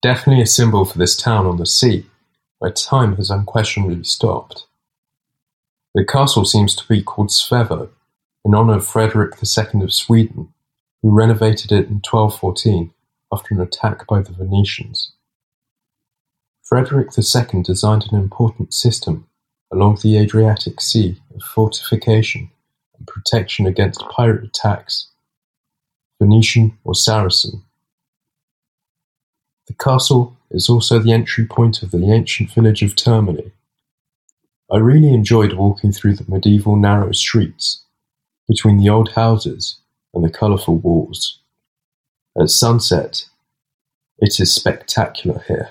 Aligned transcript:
Definitely 0.00 0.42
a 0.42 0.46
symbol 0.46 0.84
for 0.84 0.96
this 0.96 1.16
town 1.16 1.46
on 1.46 1.56
the 1.56 1.66
sea, 1.66 2.06
where 2.58 2.70
time 2.70 3.16
has 3.16 3.30
unquestionably 3.30 4.04
stopped. 4.04 4.66
The 5.94 6.04
castle 6.04 6.44
seems 6.44 6.76
to 6.76 6.86
be 6.86 7.02
called 7.02 7.30
Svevo, 7.30 7.88
in 8.44 8.54
honor 8.54 8.76
of 8.76 8.86
Frederick 8.86 9.34
II 9.42 9.82
of 9.82 9.92
Sweden, 9.92 10.52
who 11.02 11.10
renovated 11.10 11.72
it 11.72 11.88
in 11.88 12.00
1214 12.00 12.92
after 13.32 13.54
an 13.54 13.60
attack 13.60 14.06
by 14.06 14.22
the 14.22 14.32
Venetians. 14.32 15.12
Frederick 16.62 17.08
II 17.16 17.62
designed 17.62 18.06
an 18.10 18.18
important 18.18 18.72
system 18.72 19.26
along 19.72 19.98
the 20.02 20.16
Adriatic 20.16 20.80
Sea 20.80 21.20
of 21.34 21.42
fortification 21.42 22.50
and 22.96 23.06
protection 23.06 23.66
against 23.66 24.08
pirate 24.10 24.44
attacks, 24.44 25.08
Venetian 26.20 26.78
or 26.84 26.94
Saracen. 26.94 27.64
The 29.68 29.74
castle 29.74 30.34
is 30.50 30.68
also 30.68 30.98
the 30.98 31.12
entry 31.12 31.46
point 31.46 31.82
of 31.82 31.90
the 31.90 32.10
ancient 32.10 32.50
village 32.50 32.82
of 32.82 32.94
Termoli. 32.94 33.52
I 34.72 34.78
really 34.78 35.12
enjoyed 35.12 35.52
walking 35.52 35.92
through 35.92 36.16
the 36.16 36.24
medieval 36.26 36.76
narrow 36.76 37.12
streets, 37.12 37.84
between 38.48 38.78
the 38.78 38.88
old 38.88 39.12
houses 39.12 39.78
and 40.14 40.24
the 40.24 40.30
colourful 40.30 40.78
walls. 40.78 41.40
At 42.40 42.48
sunset, 42.48 43.26
it 44.18 44.40
is 44.40 44.54
spectacular 44.54 45.44
here. 45.46 45.68